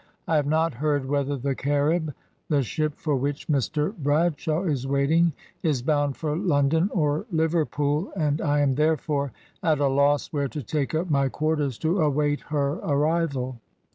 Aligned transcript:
I 0.27 0.35
have 0.37 0.47
not 0.47 0.73
heard 0.73 1.05
whether 1.07 1.37
the 1.37 1.53
Carib, 1.53 2.11
the 2.49 2.63
ship 2.63 2.93
for 2.95 3.15
which 3.15 3.47
Mr 3.47 3.95
Bradshaw 3.95 4.63
is 4.63 4.87
waiting, 4.87 5.31
is 5.61 5.83
bound 5.83 6.17
for 6.17 6.35
London 6.35 6.89
or 6.91 7.27
Liverpool, 7.31 8.11
and 8.15 8.41
I 8.41 8.61
am, 8.61 8.73
therefore, 8.73 9.31
at 9.61 9.77
a 9.77 9.85
loss 9.87 10.33
where 10.33 10.47
to 10.47 10.63
take 10.63 10.95
up 10.95 11.11
my 11.11 11.29
quarters 11.29 11.77
to 11.77 12.01
await 12.01 12.39
her 12.47 12.77
arrival. 12.79 13.59